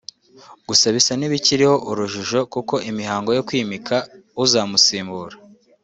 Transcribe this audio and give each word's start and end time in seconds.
Gusa 0.67 0.85
bisa 0.95 1.13
n’ibikiri 1.17 1.65
urujijo 1.89 2.39
kuko 2.53 2.75
imihango 2.89 3.29
yo 3.37 3.41
kwimika 3.47 3.95
uzamusimbura 4.43 5.35